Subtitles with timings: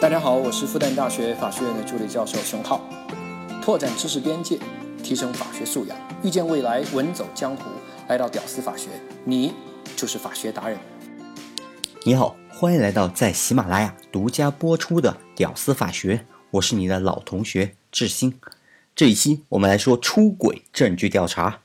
[0.00, 2.80] 大家好，我是复旦大学法学院的助理教授熊浩。
[3.60, 4.56] 拓展知识边界，
[5.02, 7.64] 提升法学素养，遇见未来，稳走江湖。
[8.06, 8.90] 来到屌丝法学，
[9.24, 9.52] 你
[9.96, 10.78] 就是法学达人。
[12.04, 16.14] 你好，欢迎来到在喜马拉雅独家播出的《屌丝法学》，
[16.52, 18.38] 我是你的老同学志新。
[18.94, 21.62] 这一期我们来说出轨证据调查。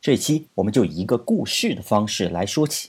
[0.00, 2.88] 这一期我们就以一个故事的方式来说起。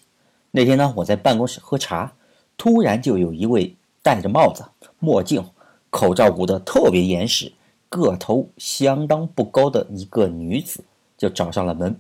[0.52, 2.14] 那天呢，我在办公室喝茶，
[2.56, 4.64] 突然就有一位戴着帽子、
[5.00, 5.44] 墨镜、
[5.90, 7.52] 口罩捂得特别严实、
[7.90, 10.84] 个头相当不高的一个女子
[11.18, 12.00] 就找上了门。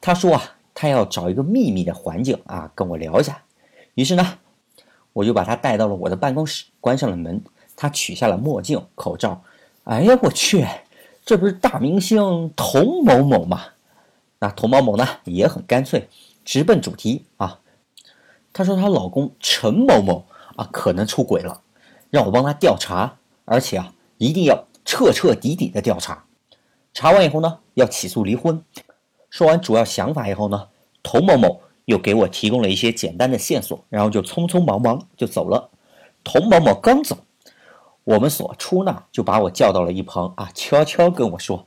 [0.00, 3.42] 她说啊，她要找一个秘密的环境啊，跟我聊一下。
[3.94, 4.38] 于是呢，
[5.12, 7.42] 我就把她带到了我的办公室，关上了门。
[7.76, 9.42] 她取下了墨镜、口罩。
[9.84, 10.66] 哎呀，我去！
[11.24, 13.62] 这不是大明星童某某吗？
[14.38, 16.08] 那童某某呢也很干脆，
[16.44, 17.60] 直奔主题啊。
[18.52, 20.24] 她说她老公陈某某
[20.56, 21.62] 啊可能出轨了，
[22.10, 26.24] 让我帮他调查，而且啊一定要彻彻底底的调查。
[26.92, 28.62] 查完以后呢，要起诉离婚。
[29.30, 30.68] 说完主要想法以后呢，
[31.02, 35.70] 童某某又给我提供了一些简单的线索，然后就匆匆忙忙就走了。
[36.24, 37.18] 童某某刚走。
[38.04, 41.66] 我们所出纳就把我叫到了一旁啊，悄悄跟我说：“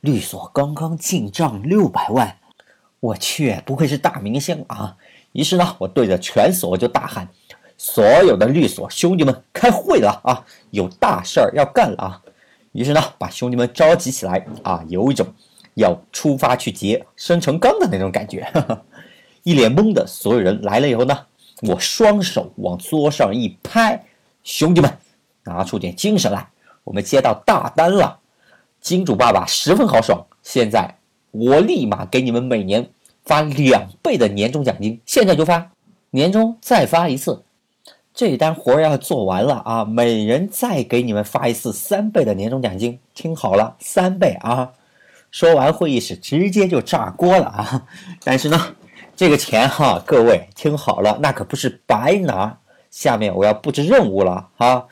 [0.00, 2.38] 律所刚刚进账六百万。”
[3.00, 4.96] 我去，不愧是大明星啊！
[5.32, 7.28] 于是呢，我对着全所就大喊
[7.84, 10.46] ：“所有的律所兄弟们，开会了啊！
[10.70, 12.22] 有大事儿要干了啊！”
[12.70, 15.26] 于是呢，把兄弟们召集起来啊，有一种
[15.74, 18.48] 要出发去劫生辰纲的那种感觉。
[19.42, 21.26] 一脸懵的所有人来了以后呢，
[21.62, 24.04] 我双手往桌上一拍
[24.44, 24.98] ：“兄弟们！”
[25.42, 26.50] 拿出点精神来，
[26.84, 28.20] 我们接到大单了，
[28.80, 30.98] 金主爸爸十分豪爽，现在
[31.32, 32.88] 我立马给你们每年
[33.24, 35.72] 发两倍的年终奖金，现在就发，
[36.10, 37.42] 年终再发一次，
[38.14, 44.72] 这一单活要做完了啊，每人再给你们发一次三倍的年终奖金，听好了，三倍啊！
[45.30, 47.86] 说完会议室直接就炸锅了啊！
[48.22, 48.76] 但是呢，
[49.16, 52.58] 这个钱哈，各位听好了，那可不是白拿，
[52.90, 54.84] 下面我要布置任务了啊！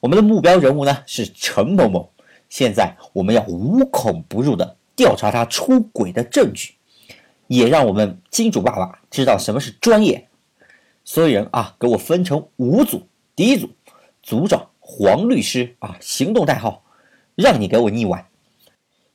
[0.00, 2.10] 我们的目标人物呢是陈某某，
[2.48, 6.72] 现在我们要无孔不入的调查他出轨的证据，
[7.48, 10.26] 也让我们金主爸爸知道什么是专业。
[11.12, 13.02] 所有人啊，给我分成五组。
[13.34, 13.68] 第一组，
[14.22, 16.84] 组长黄律师啊，行动代号，
[17.34, 18.24] 让你给我腻歪。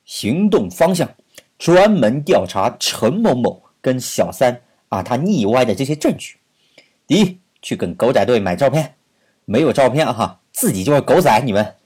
[0.04, 1.08] 行动方向，
[1.56, 6.36] 专门调查陈某某跟小三啊他腻歪的这些证据。
[7.06, 8.96] 第一，去跟狗仔队买照片，
[9.46, 10.40] 没有照片啊哈。
[10.52, 11.76] 自己就是狗仔，你们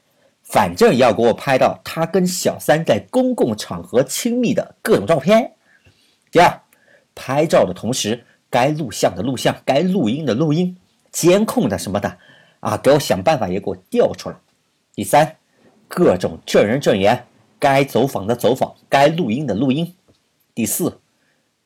[0.42, 5.52] 反正要给我拍到他跟小三在公共场合亲密的各种照片。
[6.32, 6.62] 第二，
[7.14, 10.76] 拍照的同时，该录像的录像，该录音的录音，
[11.12, 12.18] 监控的什么的
[12.58, 14.36] 啊，给我想办法也给我调出来。
[14.92, 15.36] 第三，
[15.88, 17.26] 各种证人证言，
[17.58, 19.94] 该走访的走访，该录音的录音。
[20.54, 21.00] 第四，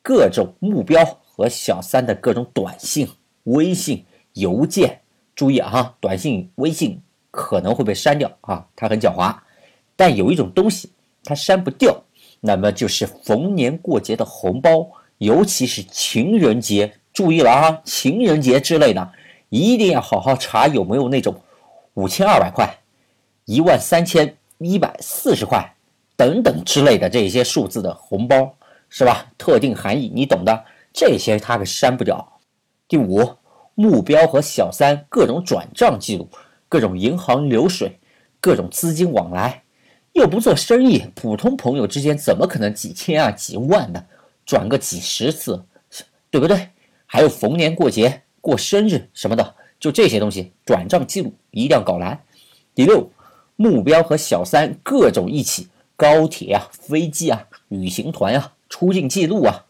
[0.01, 3.09] 各种目标和小三的各种短信、
[3.43, 5.01] 微信、邮件。
[5.35, 9.35] 注意啊，短信、微信可能会被删掉啊，它很狡猾。
[9.97, 10.91] 但有一种东西
[11.23, 12.03] 它删不掉，
[12.39, 14.87] 那么就是逢年过节的红包，
[15.17, 16.93] 尤其是情人节。
[17.13, 19.11] 注意了啊，情人节之类的，
[19.49, 21.41] 一定要好好查有没有那种
[21.93, 22.77] 五千二百块、
[23.45, 25.75] 一万三千一百四十块
[26.15, 28.55] 等等之类的这些数字的红包，
[28.89, 29.31] 是吧？
[29.37, 32.39] 特定含义你懂的，这些他可删不掉。
[32.87, 33.35] 第五。
[33.77, 36.29] 目标和小三各种转账记录，
[36.69, 37.99] 各种银行流水，
[38.39, 39.63] 各种资金往来，
[40.13, 44.05] 又不做生意，普通朋友之间怎么可能几千啊几万的
[44.45, 45.65] 转个几十次，
[46.29, 46.69] 对不对？
[47.05, 52.23] 还有逢年过节、过生日什么的，就这些东西转账记录一定要搞来。
[52.73, 53.09] 第六，
[53.55, 59.65] 目标和小三各种一起高铁啊、飞机啊、旅行团啊、出境记录啊，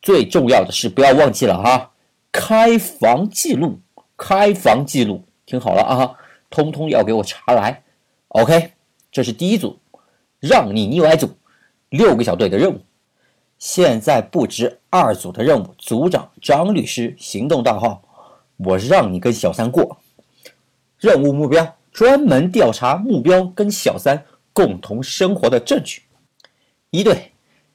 [0.00, 1.92] 最重要的是不要忘记了哈。
[2.32, 3.80] 开房记录，
[4.16, 6.16] 开房记录，听好了啊，
[6.48, 7.82] 通通要给我查来。
[8.28, 8.72] OK，
[9.10, 9.78] 这是第一组，
[10.40, 11.30] 让你腻歪组，
[11.90, 12.80] 六个小队的任务。
[13.58, 18.02] 现在布置二组的任务，组长张律师，行动大号，
[18.56, 19.98] 我让你跟小三过。
[20.98, 26.02] 任务目标，专门调查目标跟小三共同生活的证据。
[26.90, 27.32] 一队，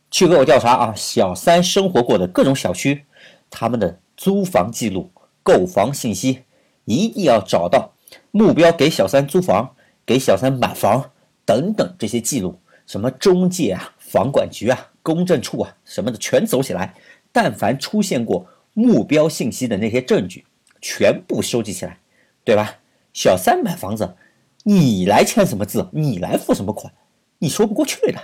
[0.09, 3.06] 去给我调查啊，小三生活过的各种小区，
[3.50, 4.00] 他们的。
[4.15, 6.44] 租房记录、购房信息，
[6.86, 7.94] 一定要找到
[8.29, 9.75] 目标给小三租房、
[10.06, 11.12] 给小三买房
[11.44, 16.95] 等等这些记录，什么中介啊、房管局啊、公证处啊什么的全走起来。
[17.31, 20.45] 但凡出现过目标信息的那些证据，
[20.81, 22.00] 全部收集起来，
[22.44, 22.79] 对吧？
[23.13, 24.15] 小三买房子，
[24.63, 26.94] 你来签什么字，你来付什么款，
[27.39, 28.19] 你说不过去的，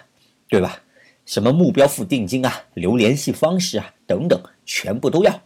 [0.47, 0.81] 对吧？
[1.25, 5.41] 什么目标付定金啊，留联系方式啊，等等，全部都要。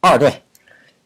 [0.00, 0.42] 二对，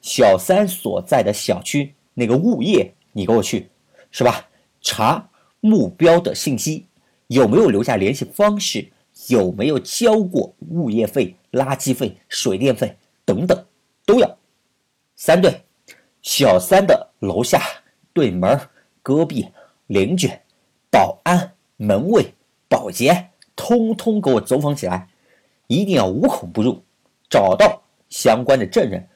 [0.00, 3.68] 小三所在的小区那个物业，你给我去，
[4.10, 4.48] 是吧？
[4.80, 5.28] 查
[5.60, 6.86] 目标的信息，
[7.26, 8.90] 有没有留下联系方式，
[9.26, 13.66] 有没有交过物业费、垃圾费、水电费等等，
[14.06, 14.38] 都要。
[15.16, 15.64] 三对，
[16.22, 17.60] 小三的楼下、
[18.12, 18.60] 对门、
[19.02, 19.48] 隔壁、
[19.88, 20.30] 邻居、
[20.90, 22.34] 保安、门卫、
[22.68, 23.30] 保洁。
[23.56, 25.08] 通通给我走访起来，
[25.66, 26.84] 一定要无孔不入，
[27.28, 29.08] 找到相关的证人，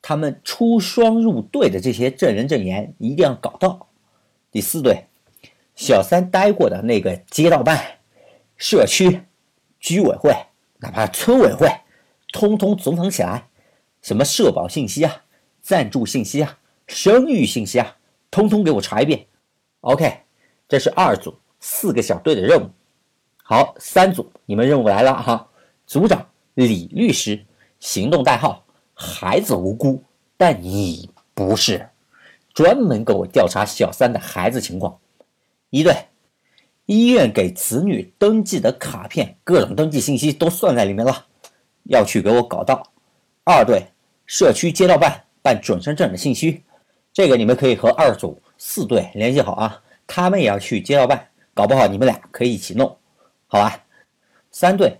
[0.00, 3.88] 他们出双入对的这些证人证言一定要搞到。
[4.52, 5.06] 第四对，
[5.74, 7.95] 小三待过的那个街道办、
[8.56, 9.22] 社区、
[9.78, 10.34] 居委会，
[10.78, 11.68] 哪怕村委会，
[12.32, 13.48] 通通走访起来，
[14.02, 15.24] 什么社保信息啊、
[15.60, 17.96] 赞助信息啊、生育信息啊，
[18.30, 19.26] 通通给我查一遍。
[19.80, 20.20] OK，
[20.68, 22.70] 这是二组四个小队的任务。
[23.42, 25.48] 好，三组，你们任务来了哈！
[25.86, 27.44] 组长李律师，
[27.78, 30.02] 行动代号孩子无辜，
[30.36, 31.88] 但你不是，
[32.52, 34.98] 专门给我调查小三的孩子情况。
[35.70, 35.94] 一队，
[36.86, 41.26] 医院给子女登记的卡片，各种登记信息都算在里面了，
[41.84, 42.92] 要去给我搞到。
[43.44, 43.86] 二队，
[44.24, 46.62] 社区街道办办准生证的信息，
[47.12, 52.96] 这个你们可以和二组四队联系好啊，他们也要去街道办，搞不好你们俩可以一起弄。
[53.48, 53.84] 好吧，
[54.50, 54.98] 三队，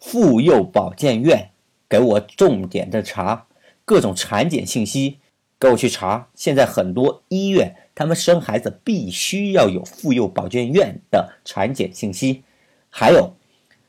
[0.00, 1.50] 妇幼保健院
[1.88, 3.46] 给我重点的查
[3.84, 5.18] 各种产检信息，
[5.58, 6.28] 给我去查。
[6.34, 12.44] 现在很多医院，他们生孩子必须要有妇幼保健院的产检信息，
[12.88, 13.34] 还有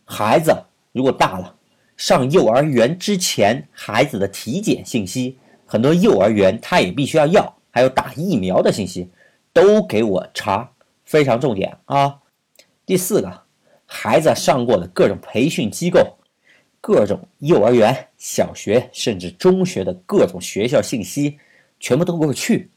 [0.05, 0.63] 孩子
[0.93, 1.55] 如果大了，
[1.95, 9.07] 上幼儿园之前孩子的体检信息，很多幼儿园他也必须要要，还有打疫苗的信息，
[9.53, 10.71] 都给我查，
[11.05, 12.19] 非常重点啊。
[12.85, 13.43] 第四个。
[13.89, 16.17] 孩子上过的各种培训机构、
[16.81, 21.39] 各种幼儿园、小学甚至中学的各种学校信息，
[21.79, 22.69] 全部都给我去。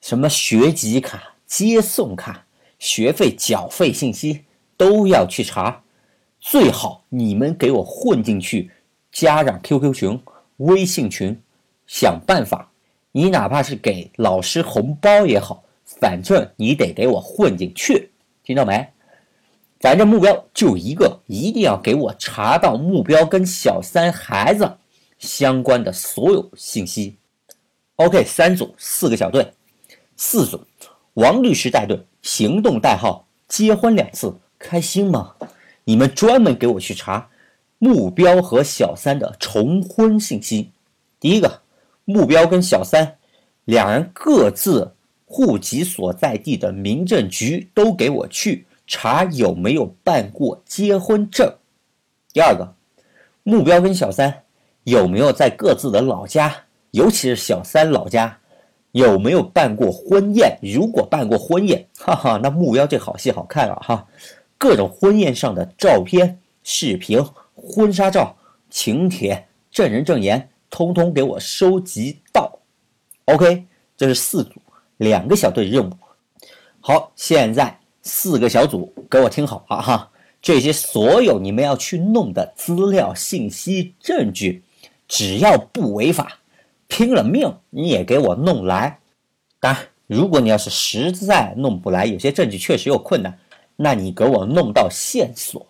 [0.00, 2.46] 什么学籍卡、接送卡、
[2.78, 4.44] 学费缴费信息
[4.76, 5.82] 都要去查。
[6.40, 8.70] 最好你们给我混进去，
[9.10, 10.22] 家长 QQ 群、
[10.58, 11.40] 微信群，
[11.86, 12.70] 想办法。
[13.12, 18.12] 你哪怕是给老师红包也好，反正你得给我混进去，
[18.44, 18.86] 听到没？
[19.80, 24.76] 反正目标就一个，一定要给我查到目标跟小三孩子
[25.18, 27.16] 相关的所有信息。
[27.96, 29.52] OK，三组四个小队，
[30.18, 30.60] 四组，
[31.14, 35.36] 王律师带队，行动代号结婚两次，开心吗？
[35.84, 37.30] 你们专门给我去查
[37.78, 40.72] 目标和小三的重婚信息。
[41.20, 41.62] 第一个，
[42.04, 43.16] 目标跟小三
[43.64, 44.92] 两人各自
[45.24, 48.66] 户籍所在地的民政局都给我去。
[48.90, 51.54] 查有没有办过结婚证。
[52.32, 52.74] 第二个，
[53.42, 54.42] 目标跟小三
[54.84, 58.40] 有没有在各自的老家，尤其是小三老家
[58.92, 60.58] 有没有办过婚宴？
[60.62, 64.06] 如果办过婚宴，哈哈，那目标这好戏好看了哈！
[64.56, 67.24] 各种婚宴上的照片、视频、
[67.54, 68.36] 婚纱照、
[68.70, 72.58] 请帖、证人证言，通通给我收集到。
[73.26, 73.64] OK，
[73.96, 74.60] 这是四组
[74.96, 75.92] 两个小队任务。
[76.80, 77.78] 好，现在。
[78.04, 80.10] 四个小组，给我听好了哈！
[80.40, 84.62] 这些所有你们要去弄的资料、信息、证据，
[85.06, 86.38] 只要不违法，
[86.88, 88.98] 拼了命你也给我弄来。
[89.60, 93.38] 当然，如果你要是实在弄不来，有些证据确实有困难，
[93.76, 95.66] 那你给我弄到线索，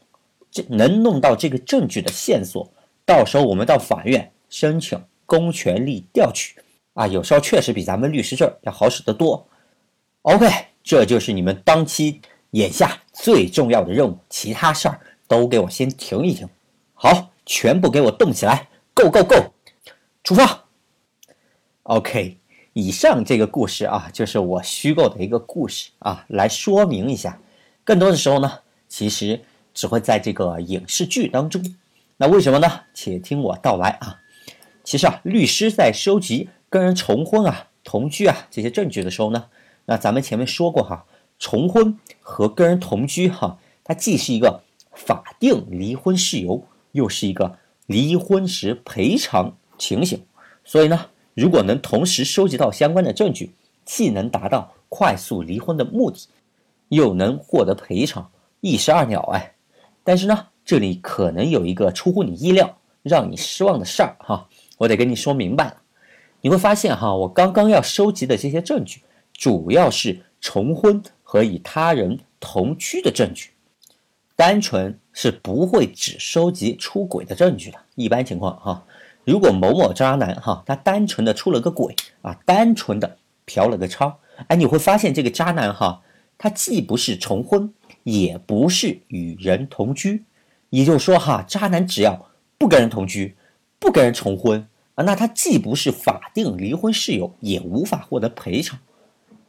[0.51, 2.67] 这能弄到这个证据的线索，
[3.05, 6.59] 到时候我们到法院申请公权力调取
[6.95, 9.47] 啊，有时候确实比咱们律师证要好使得多。
[10.23, 10.49] OK。
[10.85, 12.19] 这就是你们当期
[12.53, 16.49] 眼下最重要的任务，其他事儿都给我先停一停。
[16.95, 19.53] 好，全部给我动起来，Go Go Go，
[20.25, 20.65] 出发。
[21.89, 22.37] OK，
[22.75, 27.41] 以上这个故事啊，就是我虚构的一个故事啊，来说明一下。
[27.83, 29.41] 更多的时候呢，其实
[29.73, 31.65] 只会在这个影视剧当中。
[32.19, 32.69] 那为什么呢？
[32.93, 34.21] 且听我道来啊。
[34.85, 39.47] 其实啊，律师在收集跟人重婚啊、同居啊这些证据的时候呢。
[39.87, 41.07] 那咱们前面说过哈，
[41.39, 44.61] 重婚和跟人同居哈，它既是一个
[44.93, 50.23] 法定离婚事由，又是一个离婚时赔偿情形。
[50.67, 51.07] 所以呢，
[51.39, 53.53] 如果能同时收集到相关的证据，
[53.85, 56.27] 既能达到快速离婚的目的，
[56.89, 58.29] 又能获得赔偿，
[58.61, 59.55] 一石二鸟哎。
[60.03, 65.77] 但是呢，这里可能有一个出乎你意料、让你失望的事儿哈，我得跟你说明白了。
[66.41, 69.03] 你会发现哈，我刚刚要收集的这些证据，
[69.33, 73.51] 主要是重婚和与他人同居的证据，
[74.35, 77.79] 单纯是不会只收集出轨的证据的。
[77.95, 78.85] 一般情况哈，
[79.29, 84.15] 如果某某渣男哈，他单纯的出了个轨啊，单纯的嫖了个娼，
[84.47, 86.01] 哎，你会发现这个渣男哈，
[86.39, 90.25] 他既不是重婚，也不是与人同居，
[90.71, 93.37] 也就是说哈，渣男只要不跟人同居，
[93.79, 94.67] 不跟人重婚。
[94.95, 98.79] 啊，那他既不是法定离婚事由，也无法获得赔偿。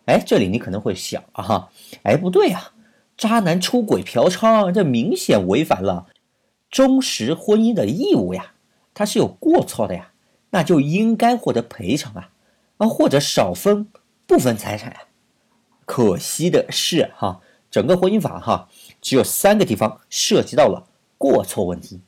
[0.08, 1.70] 哎，这里你可能会想啊哈，
[2.04, 2.72] 哎不对呀，
[3.16, 6.08] 渣男出轨嫖娼，这明显违反了
[6.70, 8.52] 忠实婚姻的义务呀，
[9.00, 10.12] 他是有过错的呀，
[10.50, 12.32] 那就应该获得赔偿啊，
[12.76, 13.88] 啊或者少分
[14.28, 15.00] 部分财产啊。
[15.86, 17.40] 可惜的是哈，
[17.72, 18.68] 整个婚姻法哈，
[19.00, 20.86] 只有三个地方涉及到了
[21.18, 22.02] 过错问题，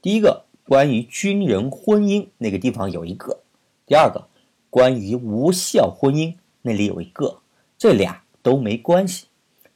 [0.00, 0.46] 第一个。
[0.64, 3.40] 关于军人婚姻那个地方有一个，
[3.86, 4.28] 第二个
[4.70, 7.40] 关于无效婚姻那里有一个，
[7.76, 9.26] 这俩都没关系。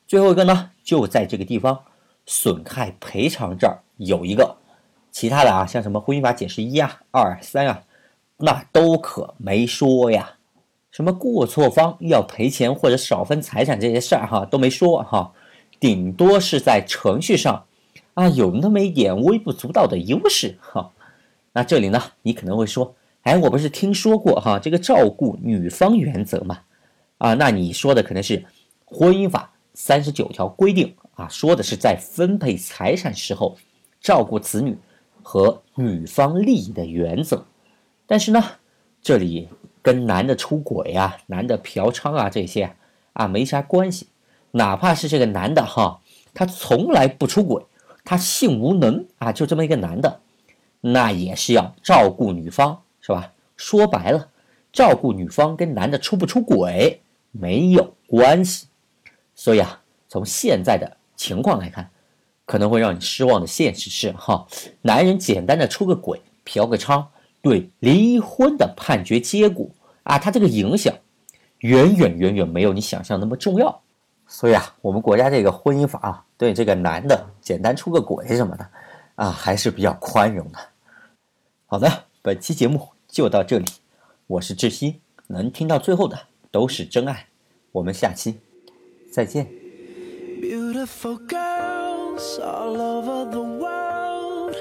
[0.06, 1.82] 最后一个呢，就在这个地方
[2.26, 4.56] 损害赔偿这儿有一个，
[5.14, 7.84] 其他的啊，像什么婚姻法解释一啊、二三啊，
[8.38, 10.38] 那都可没说呀。
[10.90, 15.32] 什么过错方要赔钱或者少分财产这些事儿哈都没说哈，
[15.78, 17.64] 顶多是在程序上。
[18.14, 20.90] 啊，有那么一点微不足道的优势哈。
[21.52, 26.60] 那这里呢，你可能会说，哎，我不是听说过哈这个照顾女方原则吗？
[27.18, 28.44] 啊，那你说的可能是
[28.84, 33.56] 婚姻法三十九条规定啊，说的是在分配财产时候
[34.00, 34.76] 照顾子女
[35.24, 37.44] 和女方利益的原则。
[38.06, 38.40] 但是呢，
[39.02, 39.48] 这里
[39.82, 42.76] 跟男的出轨啊、男的嫖娼啊这些
[43.14, 44.06] 啊没啥关系。
[44.52, 46.00] 哪怕是这个男的哈，
[46.32, 47.64] 他从来不出轨。
[48.04, 50.20] 他性无能啊，就这么一个男的，
[50.82, 53.32] 那也是要照顾女方，是吧？
[53.56, 54.28] 说白了，
[54.70, 57.00] 照顾女方跟男的出不出轨
[57.30, 58.66] 没有关系。
[59.34, 61.88] 所以啊，从现在的情况来看，
[62.46, 64.46] 可能会让你失望的现实是，哈，
[64.82, 67.06] 男人简单的出个轨、嫖个娼，
[67.40, 69.68] 对离婚的判决结果
[70.02, 70.94] 啊，他这个影响
[71.58, 73.80] 远远远远没有你想象那么重要。
[74.26, 78.66] 所以啊，我们国家这个婚姻法啊，对这个男的简单出个轨什么的，
[79.16, 80.58] 啊，还是比较宽容的。
[81.66, 83.66] 好的，本期节目就到这里，
[84.26, 86.18] 我是志熙，能听到最后的
[86.50, 87.26] 都是真爱。
[87.72, 88.38] 我们下期
[89.10, 89.46] 再见。
[90.40, 91.53] Beautiful girl
[92.42, 94.54] all over the world.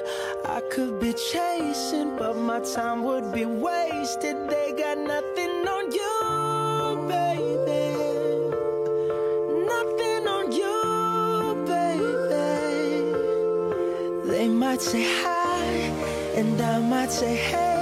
[0.46, 4.50] I could be chasing, but my time would be wasted.
[4.50, 7.96] They got nothing on you, baby.
[9.74, 12.32] Nothing on you, baby.
[14.28, 15.64] They might say hi,
[16.36, 17.73] and I might say hey.